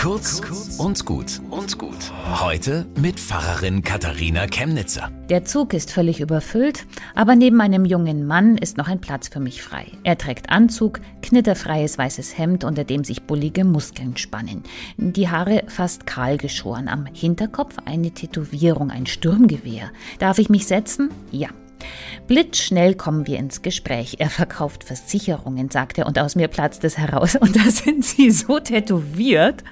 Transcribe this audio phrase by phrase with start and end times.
[0.00, 0.40] Kurz
[0.78, 2.10] und gut und gut.
[2.40, 5.10] Heute mit Pfarrerin Katharina Chemnitzer.
[5.28, 9.40] Der Zug ist völlig überfüllt, aber neben einem jungen Mann ist noch ein Platz für
[9.40, 9.88] mich frei.
[10.02, 14.62] Er trägt Anzug, knitterfreies weißes Hemd, unter dem sich bullige Muskeln spannen.
[14.96, 19.90] Die Haare fast kahl geschoren, am Hinterkopf eine Tätowierung, ein Sturmgewehr.
[20.18, 21.10] Darf ich mich setzen?
[21.30, 21.50] Ja.
[22.30, 24.18] Blitzschnell kommen wir ins Gespräch.
[24.20, 27.34] Er verkauft Versicherungen, sagt er, und aus mir platzt es heraus.
[27.40, 29.64] Und da sind sie so tätowiert.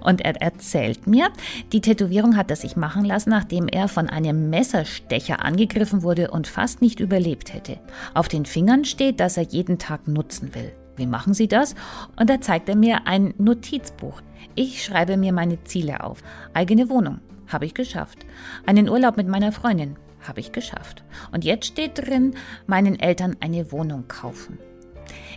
[0.00, 1.30] Und er erzählt mir,
[1.72, 6.46] die Tätowierung hat er sich machen lassen, nachdem er von einem Messerstecher angegriffen wurde und
[6.46, 7.80] fast nicht überlebt hätte.
[8.14, 10.70] Auf den Fingern steht, dass er jeden Tag nutzen will.
[10.94, 11.74] Wie machen Sie das?
[12.14, 14.22] Und da zeigt er mir ein Notizbuch.
[14.54, 16.22] Ich schreibe mir meine Ziele auf.
[16.54, 17.18] Eigene Wohnung.
[17.48, 18.24] Habe ich geschafft.
[18.66, 19.96] Einen Urlaub mit meiner Freundin
[20.26, 21.04] habe ich geschafft.
[21.32, 22.34] Und jetzt steht drin,
[22.66, 24.58] meinen Eltern eine Wohnung kaufen.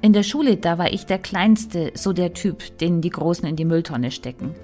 [0.00, 3.56] In der Schule, da war ich der Kleinste, so der Typ, den die Großen in
[3.56, 4.54] die Mülltonne stecken.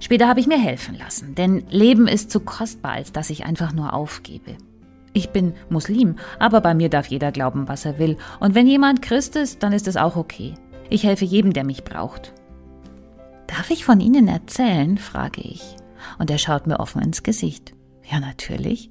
[0.00, 3.72] Später habe ich mir helfen lassen, denn Leben ist zu kostbar, als dass ich einfach
[3.72, 4.56] nur aufgebe.
[5.12, 8.16] Ich bin Muslim, aber bei mir darf jeder glauben, was er will.
[8.40, 10.54] Und wenn jemand Christ ist, dann ist es auch okay.
[10.90, 12.32] Ich helfe jedem, der mich braucht.
[13.46, 14.98] Darf ich von Ihnen erzählen?
[14.98, 15.76] frage ich.
[16.18, 17.74] Und er schaut mir offen ins Gesicht.
[18.10, 18.90] Ja, natürlich.